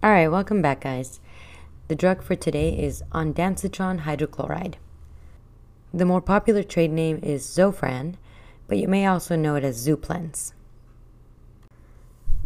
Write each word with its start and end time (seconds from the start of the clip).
All 0.00 0.10
right, 0.10 0.28
welcome 0.28 0.62
back, 0.62 0.82
guys. 0.82 1.18
The 1.88 1.96
drug 1.96 2.22
for 2.22 2.36
today 2.36 2.68
is 2.68 3.02
ondansetron 3.10 4.02
hydrochloride. 4.02 4.74
The 5.92 6.04
more 6.04 6.20
popular 6.20 6.62
trade 6.62 6.92
name 6.92 7.18
is 7.20 7.44
Zofran, 7.44 8.14
but 8.68 8.78
you 8.78 8.86
may 8.86 9.06
also 9.06 9.34
know 9.34 9.56
it 9.56 9.64
as 9.64 9.84
Zuplenz. 9.84 10.52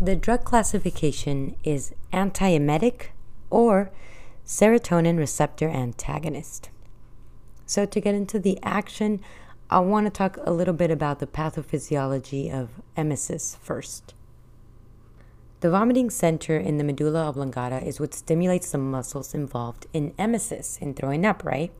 The 0.00 0.16
drug 0.16 0.44
classification 0.44 1.54
is 1.62 1.92
antiemetic 2.10 3.08
or 3.50 3.90
serotonin 4.46 5.18
receptor 5.18 5.68
antagonist. 5.68 6.70
So, 7.66 7.84
to 7.84 8.00
get 8.00 8.14
into 8.14 8.38
the 8.38 8.58
action, 8.62 9.20
I 9.68 9.80
want 9.80 10.06
to 10.06 10.10
talk 10.10 10.38
a 10.42 10.52
little 10.52 10.72
bit 10.72 10.90
about 10.90 11.18
the 11.18 11.26
pathophysiology 11.26 12.50
of 12.50 12.70
emesis 12.96 13.58
first. 13.58 14.14
The 15.62 15.70
vomiting 15.70 16.10
center 16.10 16.56
in 16.56 16.78
the 16.78 16.82
medulla 16.82 17.28
oblongata 17.28 17.86
is 17.86 18.00
what 18.00 18.14
stimulates 18.14 18.72
the 18.72 18.78
muscles 18.78 19.32
involved 19.32 19.86
in 19.92 20.10
emesis, 20.14 20.82
in 20.82 20.92
throwing 20.92 21.24
up, 21.24 21.44
right? 21.44 21.70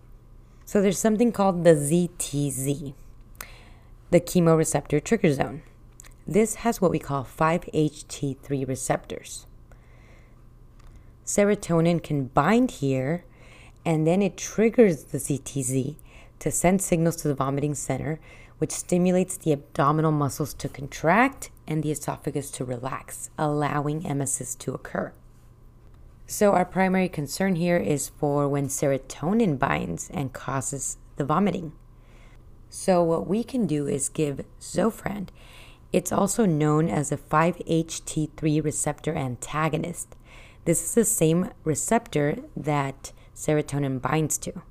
So 0.65 0.81
there's 0.81 1.01
something 1.01 1.33
called 1.33 1.65
the 1.65 1.75
CTZ, 1.75 2.95
the 4.13 4.21
chemoreceptor 4.21 5.03
trigger 5.03 5.33
zone. 5.33 5.63
This 6.25 6.55
has 6.63 6.81
what 6.81 6.93
we 6.93 7.01
call 7.01 7.25
5-HT3 7.25 8.69
receptors. 8.69 9.47
Serotonin 11.27 12.01
can 12.01 12.27
bind 12.27 12.71
here, 12.71 13.25
and 13.85 14.07
then 14.07 14.23
it 14.23 14.37
triggers 14.37 15.07
the 15.07 15.19
CTZ 15.19 15.97
to 16.39 16.53
send 16.53 16.81
signals 16.81 17.17
to 17.17 17.27
the 17.27 17.35
vomiting 17.35 17.75
center, 17.75 18.21
which 18.59 18.71
stimulates 18.71 19.37
the 19.37 19.51
abdominal 19.51 20.13
muscles 20.13 20.55
to 20.55 20.69
contract 20.69 21.51
and 21.73 21.83
the 21.83 21.91
esophagus 21.91 22.51
to 22.51 22.67
relax, 22.67 23.31
allowing 23.39 24.03
emesis 24.03 24.57
to 24.59 24.75
occur. 24.75 25.11
So, 26.27 26.53
our 26.53 26.67
primary 26.67 27.09
concern 27.09 27.57
here 27.57 27.79
is 27.79 28.11
for 28.11 28.47
when 28.47 28.69
serotonin 28.69 29.59
binds 29.59 30.11
and 30.13 30.35
causes 30.35 30.99
the 31.17 31.25
vomiting. 31.25 31.73
So, 32.69 33.03
what 33.03 33.27
we 33.27 33.43
can 33.43 33.67
do 33.67 33.87
is 33.87 34.11
give 34.11 34.45
Zofran. 34.61 35.29
It's 35.93 36.13
also 36.13 36.45
known 36.45 36.89
as 36.89 37.11
a 37.11 37.17
5-HT3 37.17 38.63
receptor 38.63 39.15
antagonist. 39.15 40.15
This 40.67 40.83
is 40.85 40.95
the 40.95 41.05
same 41.05 41.51
receptor 41.65 42.37
that 42.55 43.13
serotonin 43.35 44.01
binds 44.01 44.37
to. 44.39 44.63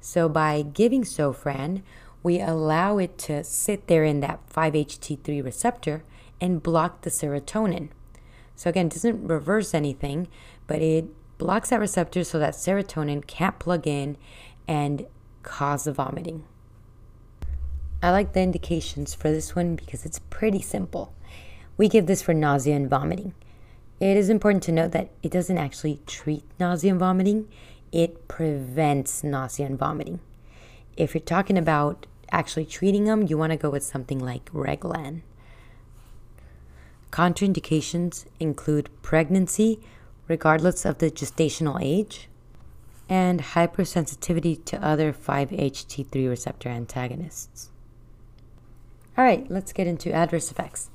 So, 0.00 0.30
by 0.30 0.62
giving 0.62 1.02
Zofran, 1.04 1.82
we 2.22 2.40
allow 2.40 2.96
it 2.96 3.18
to 3.18 3.44
sit 3.44 3.86
there 3.86 4.04
in 4.04 4.20
that 4.20 4.48
5-HT3 4.48 5.44
receptor 5.44 6.04
and 6.40 6.62
block 6.62 7.02
the 7.02 7.10
serotonin. 7.10 7.88
So 8.56 8.70
again, 8.70 8.86
it 8.86 8.94
doesn't 8.94 9.26
reverse 9.26 9.74
anything, 9.74 10.28
but 10.66 10.82
it 10.82 11.06
blocks 11.38 11.70
that 11.70 11.80
receptor 11.80 12.24
so 12.24 12.38
that 12.38 12.54
serotonin 12.54 13.26
can't 13.26 13.58
plug 13.58 13.86
in 13.86 14.16
and 14.66 15.06
cause 15.42 15.84
the 15.84 15.92
vomiting. 15.92 16.44
I 18.02 18.10
like 18.10 18.32
the 18.32 18.42
indications 18.42 19.14
for 19.14 19.30
this 19.30 19.56
one 19.56 19.74
because 19.76 20.04
it's 20.04 20.20
pretty 20.30 20.60
simple. 20.62 21.14
We 21.76 21.88
give 21.88 22.06
this 22.06 22.22
for 22.22 22.34
nausea 22.34 22.76
and 22.76 22.90
vomiting. 22.90 23.34
It 24.00 24.16
is 24.16 24.30
important 24.30 24.62
to 24.64 24.72
note 24.72 24.92
that 24.92 25.10
it 25.22 25.32
doesn't 25.32 25.58
actually 25.58 26.00
treat 26.06 26.44
nausea 26.60 26.92
and 26.92 27.00
vomiting, 27.00 27.48
it 27.90 28.28
prevents 28.28 29.24
nausea 29.24 29.66
and 29.66 29.78
vomiting. 29.78 30.20
If 30.96 31.14
you're 31.14 31.22
talking 31.22 31.58
about 31.58 32.06
actually 32.30 32.66
treating 32.66 33.04
them, 33.04 33.26
you 33.26 33.38
want 33.38 33.52
to 33.52 33.56
go 33.56 33.70
with 33.70 33.82
something 33.82 34.18
like 34.18 34.52
Reglan. 34.52 35.22
Contraindications 37.10 38.26
include 38.38 38.90
pregnancy, 39.02 39.80
regardless 40.26 40.84
of 40.84 40.98
the 40.98 41.10
gestational 41.10 41.80
age, 41.82 42.28
and 43.08 43.40
hypersensitivity 43.40 44.62
to 44.66 44.84
other 44.84 45.12
5-HT3 45.12 46.28
receptor 46.28 46.68
antagonists. 46.68 47.70
All 49.16 49.24
right, 49.24 49.50
let's 49.50 49.72
get 49.72 49.86
into 49.86 50.12
adverse 50.12 50.50
effects. 50.50 50.90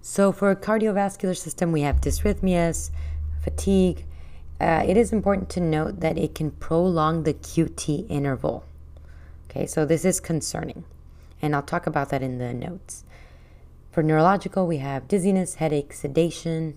So, 0.00 0.30
for 0.30 0.54
cardiovascular 0.54 1.36
system, 1.36 1.72
we 1.72 1.80
have 1.80 2.00
dysrhythmias, 2.00 2.90
fatigue. 3.42 4.06
Uh, 4.60 4.84
it 4.86 4.96
is 4.96 5.12
important 5.12 5.50
to 5.50 5.60
note 5.60 6.00
that 6.00 6.16
it 6.16 6.34
can 6.34 6.52
prolong 6.52 7.24
the 7.24 7.34
QT 7.34 8.08
interval. 8.08 8.64
Okay, 9.50 9.66
so 9.66 9.84
this 9.84 10.04
is 10.04 10.20
concerning, 10.20 10.84
and 11.42 11.56
I'll 11.56 11.62
talk 11.62 11.86
about 11.86 12.10
that 12.10 12.22
in 12.22 12.38
the 12.38 12.54
notes. 12.54 13.04
For 13.96 14.02
neurological, 14.02 14.66
we 14.66 14.76
have 14.76 15.08
dizziness, 15.08 15.54
headache, 15.54 15.94
sedation. 15.94 16.76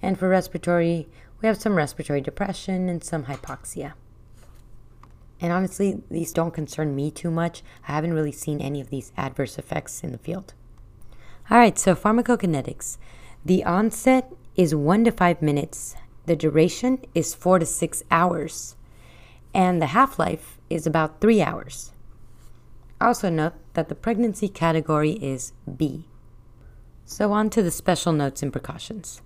And 0.00 0.18
for 0.18 0.30
respiratory, 0.30 1.06
we 1.42 1.46
have 1.46 1.60
some 1.60 1.74
respiratory 1.74 2.22
depression 2.22 2.88
and 2.88 3.04
some 3.04 3.24
hypoxia. 3.24 3.92
And 5.42 5.52
honestly, 5.52 6.00
these 6.10 6.32
don't 6.32 6.54
concern 6.54 6.96
me 6.96 7.10
too 7.10 7.30
much. 7.30 7.62
I 7.86 7.92
haven't 7.92 8.14
really 8.14 8.32
seen 8.32 8.62
any 8.62 8.80
of 8.80 8.88
these 8.88 9.12
adverse 9.14 9.58
effects 9.58 10.02
in 10.02 10.12
the 10.12 10.16
field. 10.16 10.54
All 11.50 11.58
right, 11.58 11.78
so 11.78 11.94
pharmacokinetics. 11.94 12.96
The 13.44 13.62
onset 13.62 14.32
is 14.56 14.74
one 14.74 15.04
to 15.04 15.12
five 15.12 15.42
minutes, 15.42 15.96
the 16.24 16.34
duration 16.34 16.98
is 17.14 17.34
four 17.34 17.58
to 17.58 17.66
six 17.66 18.02
hours, 18.10 18.74
and 19.52 19.82
the 19.82 19.88
half 19.88 20.18
life 20.18 20.58
is 20.70 20.86
about 20.86 21.20
three 21.20 21.42
hours. 21.42 21.92
Also, 23.02 23.28
note 23.28 23.52
that 23.74 23.90
the 23.90 23.94
pregnancy 23.94 24.48
category 24.48 25.12
is 25.20 25.52
B. 25.76 26.06
So, 27.06 27.32
on 27.32 27.50
to 27.50 27.62
the 27.62 27.70
special 27.70 28.12
notes 28.12 28.42
and 28.42 28.50
precautions. 28.50 29.20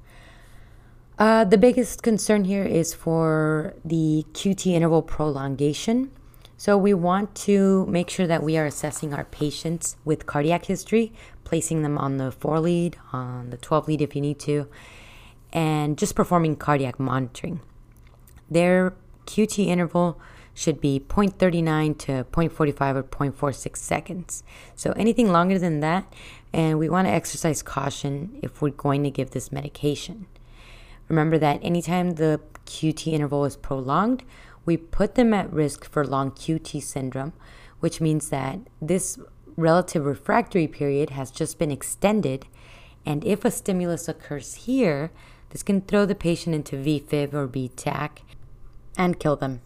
Uh, 1.19 1.45
the 1.45 1.59
biggest 1.59 2.03
concern 2.03 2.45
here 2.45 2.65
is 2.65 2.93
for 2.93 3.75
the 3.85 4.25
QT 4.33 4.67
interval 4.73 5.03
prolongation. 5.03 6.11
So, 6.57 6.77
we 6.77 6.93
want 6.93 7.37
to 7.47 7.87
make 7.87 8.11
sure 8.11 8.27
that 8.27 8.43
we 8.43 8.59
are 8.59 8.67
assessing 8.67 9.15
our 9.15 9.25
patients 9.25 9.97
with 10.05 10.27
cardiac 10.27 10.65
history, 10.65 11.13
placing 11.45 11.83
them 11.83 11.97
on 11.97 12.17
the 12.17 12.33
4 12.33 12.59
lead, 12.61 12.97
on 13.13 13.51
the 13.51 13.57
12 13.57 13.89
lead 13.89 14.03
if 14.03 14.17
you 14.17 14.23
need 14.23 14.41
to, 14.41 14.67
and 15.53 15.97
just 15.97 16.17
performing 16.17 16.57
cardiac 16.57 16.99
monitoring. 16.99 17.61
Their 18.51 18.95
QT 19.27 19.67
interval 19.67 20.21
should 20.59 20.81
be 20.81 20.99
0.39 20.99 21.97
to 21.99 22.25
0.45 22.33 22.97
or 22.97 23.03
0.46 23.05 23.77
seconds. 23.77 24.43
So 24.75 24.91
anything 24.97 25.31
longer 25.31 25.57
than 25.57 25.79
that, 25.81 26.13
and 26.53 26.81
we 26.81 26.89
want 26.89 27.07
to 27.07 27.13
exercise 27.13 27.63
caution 27.63 28.37
if 28.43 28.61
we're 28.61 28.71
going 28.71 29.05
to 29.05 29.11
give 29.11 29.31
this 29.31 29.53
medication. 29.53 30.27
Remember 31.07 31.39
that 31.39 31.61
anytime 31.63 32.17
the 32.17 32.41
QT 32.67 33.13
interval 33.13 33.45
is 33.45 33.57
prolonged, 33.57 34.25
we 34.67 34.77
put 34.77 35.15
them 35.15 35.33
at 35.33 35.53
risk 35.53 35.89
for 35.89 36.05
long 36.05 36.33
QT 36.33 36.83
syndrome, 36.83 37.35
which 37.79 38.01
means 38.01 38.29
that 38.31 38.59
this 38.83 39.17
relative 39.57 40.07
refractory 40.07 40.67
period 40.67 41.11
has 41.11 41.31
just 41.31 41.61
been 41.61 41.71
extended. 41.71 42.47
And 43.07 43.25
if 43.25 43.45
a 43.45 43.53
stimulus 43.53 44.09
occurs 44.09 44.55
here, 44.55 45.13
this 45.51 45.63
can 45.63 45.83
throw 45.83 46.05
the 46.05 46.17
patient 46.17 46.57
into 46.57 46.75
VFib 46.75 47.33
or 47.33 47.47
VTach 47.47 48.23
and 48.97 49.21
kill 49.21 49.37
them. 49.37 49.61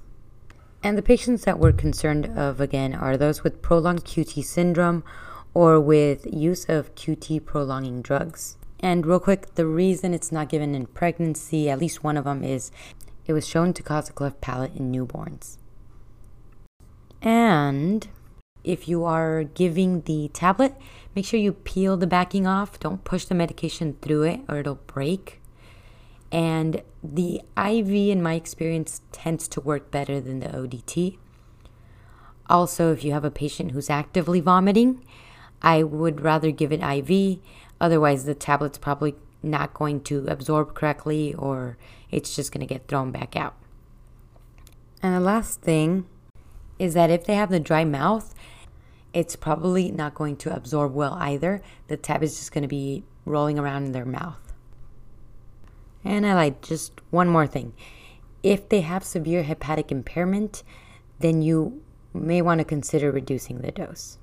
And 0.83 0.99
the 0.99 1.03
patients 1.03 1.45
that 1.45 1.61
we're 1.61 1.73
concerned 1.73 2.27
of 2.37 2.61
again 2.61 2.95
are 2.95 3.17
those 3.17 3.45
with 3.45 3.63
prolonged 3.63 4.05
QT 4.05 4.45
syndrome 4.45 5.05
or 5.55 5.79
with 5.79 6.27
use 6.33 6.65
of 6.69 6.95
QT 6.97 7.45
prolonging 7.45 8.03
drugs. 8.03 8.57
And 8.81 9.07
real 9.07 9.21
quick, 9.21 9.55
the 9.55 9.67
reason 9.67 10.13
it's 10.13 10.33
not 10.33 10.49
given 10.49 10.75
in 10.75 10.87
pregnancy, 10.87 11.71
at 11.71 11.79
least 11.79 12.03
one 12.03 12.17
of 12.17 12.25
them, 12.25 12.43
is 12.43 12.73
it 13.27 13.33
was 13.33 13.47
shown 13.47 13.73
to 13.75 13.83
cause 13.83 14.09
a 14.09 14.13
cleft 14.13 14.41
palate 14.41 14.75
in 14.75 14.91
newborns. 14.91 15.59
And 17.21 18.09
if 18.65 18.89
you 18.89 19.05
are 19.05 19.45
giving 19.45 20.01
the 20.03 20.31
tablet, 20.33 20.75
make 21.15 21.25
sure 21.25 21.39
you 21.39 21.53
peel 21.53 21.97
the 21.97 22.09
backing 22.09 22.47
off. 22.49 22.81
Don't 22.81 23.05
push 23.05 23.25
the 23.25 23.37
medication 23.37 23.97
through 24.03 24.23
it 24.23 24.41
or 24.49 24.59
it'll 24.59 24.81
break. 24.87 25.42
And 26.33 26.83
the 27.05 27.43
IV, 27.59 27.91
in 27.91 28.23
my 28.23 28.35
experience, 28.35 29.03
tends 29.13 29.47
to 29.49 29.61
work 29.61 29.91
better 29.91 30.19
than 30.19 30.41
the 30.41 30.49
ODT. 30.49 31.19
Also, 32.49 32.91
if 32.91 33.05
you 33.05 33.13
have 33.13 33.25
a 33.25 33.31
patient 33.31 33.73
who's 33.73 33.91
actively 33.91 34.41
vomiting, 34.41 35.05
I 35.61 35.83
would 35.83 36.23
rather 36.23 36.51
give 36.51 36.73
it 36.73 36.83
IV. 36.83 37.39
Otherwise, 37.81 38.25
the 38.25 38.35
tablet's 38.35 38.79
probably 38.79 39.15
not 39.43 39.75
going 39.75 40.01
to 40.03 40.27
absorb 40.27 40.75
correctly 40.75 41.35
or 41.35 41.77
it's 42.11 42.35
just 42.35 42.51
going 42.51 42.67
to 42.67 42.73
get 42.73 42.89
thrown 42.89 43.11
back 43.11 43.37
out. 43.37 43.55
And 45.03 45.15
the 45.15 45.21
last 45.21 45.61
thing 45.61 46.07
is 46.79 46.95
that 46.95 47.11
if 47.11 47.25
they 47.25 47.35
have 47.35 47.51
the 47.51 47.61
dry 47.61 47.85
mouth, 47.85 48.35
it's 49.13 49.37
probably 49.37 49.91
not 49.91 50.15
going 50.15 50.37
to 50.37 50.55
absorb 50.55 50.95
well 50.95 51.15
either. 51.15 51.61
The 51.89 51.97
tab 51.97 52.23
is 52.23 52.39
just 52.39 52.53
going 52.53 52.63
to 52.63 52.69
be 52.69 53.05
rolling 53.25 53.59
around 53.59 53.85
in 53.85 53.93
their 53.93 54.07
mouth. 54.07 54.52
And 56.05 56.27
I 56.27 56.35
like 56.35 56.63
just 56.63 56.93
one 57.11 57.29
more 57.29 57.47
thing. 57.47 57.75
If 58.43 58.69
they 58.69 58.81
have 58.81 59.05
severe 59.05 59.45
hepatic 59.45 59.93
impairment, 59.93 60.63
then 61.21 61.43
you 61.43 61.83
may 62.13 62.43
want 62.43 62.59
to 62.59 62.65
consider 62.65 63.11
reducing 63.13 63.61
the 63.61 63.71
dose. 63.71 64.19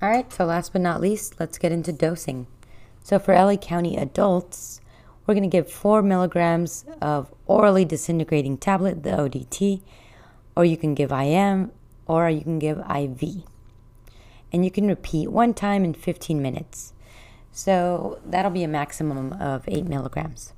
All 0.00 0.08
right, 0.08 0.32
so 0.32 0.44
last 0.44 0.72
but 0.72 0.82
not 0.82 1.00
least, 1.00 1.38
let's 1.38 1.58
get 1.58 1.70
into 1.70 1.92
dosing. 1.92 2.48
So 3.04 3.18
for 3.18 3.34
LA 3.34 3.56
County 3.56 3.96
adults, 3.96 4.80
we're 5.26 5.34
going 5.34 5.48
to 5.48 5.56
give 5.56 5.70
4 5.70 6.02
milligrams 6.02 6.84
of 7.00 7.32
orally 7.46 7.84
disintegrating 7.84 8.58
tablet, 8.58 9.04
the 9.04 9.10
ODT, 9.10 9.82
or 10.56 10.64
you 10.64 10.76
can 10.76 10.94
give 10.94 11.12
IM, 11.12 11.70
or 12.06 12.28
you 12.28 12.40
can 12.40 12.58
give 12.58 12.78
IV. 12.78 13.44
And 14.52 14.64
you 14.64 14.70
can 14.70 14.88
repeat 14.88 15.30
one 15.30 15.54
time 15.54 15.84
in 15.84 15.94
15 15.94 16.42
minutes. 16.42 16.92
So 17.52 18.18
that'll 18.24 18.50
be 18.50 18.64
a 18.64 18.68
maximum 18.68 19.34
of 19.34 19.64
8 19.68 19.84
milligrams. 19.84 20.54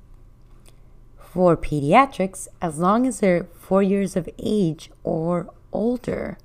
For 1.17 1.57
pediatrics, 1.57 2.47
as 2.61 2.79
long 2.79 3.05
as 3.05 3.19
they're 3.19 3.43
4 3.59 3.83
years 3.83 4.15
of 4.15 4.29
age 4.39 4.89
or 5.03 5.53
older, 5.73 6.37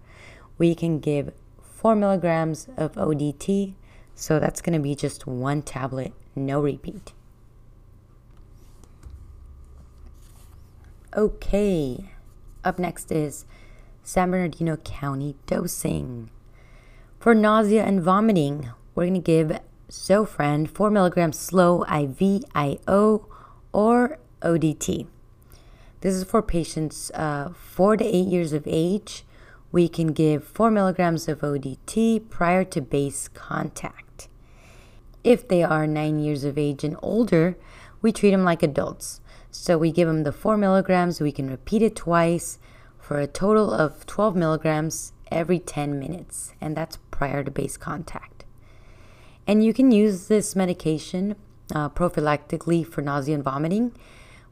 we 0.58 0.74
can 0.74 0.98
give 0.98 1.32
4 1.62 1.94
milligrams 1.94 2.68
of 2.76 2.94
ODT. 2.94 3.74
So 4.16 4.40
that's 4.40 4.60
going 4.60 4.74
to 4.74 4.82
be 4.82 4.96
just 4.96 5.26
one 5.26 5.62
tablet, 5.62 6.12
no 6.34 6.60
repeat. 6.60 7.12
Okay, 11.16 12.10
up 12.64 12.78
next 12.78 13.10
is 13.10 13.46
San 14.02 14.30
Bernardino 14.32 14.76
County 14.78 15.36
dosing. 15.46 16.30
For 17.18 17.34
nausea 17.34 17.84
and 17.84 18.02
vomiting, 18.02 18.70
we're 18.94 19.04
going 19.04 19.14
to 19.14 19.20
give 19.20 19.58
Zofran 19.90 20.68
4 20.68 20.90
milligrams 20.90 21.38
slow 21.38 21.82
IV, 21.84 22.44
IO, 22.54 23.26
or 23.72 24.18
ODT. 24.40 25.06
This 26.00 26.14
is 26.14 26.24
for 26.24 26.42
patients 26.42 27.10
uh, 27.12 27.52
4 27.52 27.98
to 27.98 28.04
8 28.04 28.26
years 28.26 28.52
of 28.52 28.66
age. 28.66 29.24
We 29.72 29.88
can 29.88 30.08
give 30.08 30.44
4 30.44 30.70
milligrams 30.70 31.28
of 31.28 31.40
ODT 31.40 32.30
prior 32.30 32.64
to 32.64 32.80
base 32.80 33.28
contact. 33.28 34.28
If 35.22 35.46
they 35.46 35.62
are 35.62 35.86
9 35.86 36.18
years 36.18 36.44
of 36.44 36.56
age 36.56 36.84
and 36.84 36.96
older, 37.02 37.56
we 38.00 38.12
treat 38.12 38.30
them 38.30 38.44
like 38.44 38.62
adults. 38.62 39.20
So 39.50 39.76
we 39.76 39.90
give 39.90 40.08
them 40.08 40.22
the 40.22 40.32
4 40.32 40.56
milligrams, 40.56 41.20
we 41.20 41.32
can 41.32 41.50
repeat 41.50 41.82
it 41.82 41.96
twice 41.96 42.58
for 42.98 43.18
a 43.18 43.26
total 43.26 43.72
of 43.72 44.06
12 44.06 44.36
milligrams 44.36 45.12
every 45.30 45.58
10 45.58 45.98
minutes, 45.98 46.54
and 46.60 46.76
that's 46.76 46.98
prior 47.10 47.42
to 47.42 47.50
base 47.50 47.76
contact. 47.76 48.39
And 49.50 49.64
you 49.64 49.74
can 49.74 49.90
use 49.90 50.28
this 50.28 50.54
medication 50.54 51.34
uh, 51.74 51.88
prophylactically 51.88 52.86
for 52.86 53.02
nausea 53.02 53.34
and 53.34 53.42
vomiting 53.42 53.90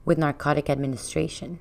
with 0.04 0.18
narcotic 0.18 0.68
administration. 0.68 1.60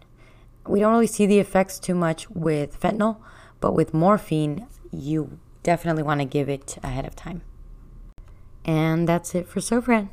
We 0.66 0.80
don't 0.80 0.92
really 0.92 1.06
see 1.06 1.28
the 1.28 1.38
effects 1.38 1.78
too 1.78 1.94
much 1.94 2.28
with 2.32 2.80
fentanyl, 2.82 3.18
but 3.60 3.74
with 3.74 3.94
morphine, 3.94 4.66
you 4.92 5.38
definitely 5.62 6.02
want 6.02 6.20
to 6.20 6.26
give 6.26 6.50
it 6.50 6.80
ahead 6.82 7.06
of 7.06 7.16
time. 7.16 7.44
And 8.66 9.08
that's 9.08 9.36
it 9.36 9.48
for 9.48 9.60
Zofran. 9.60 10.10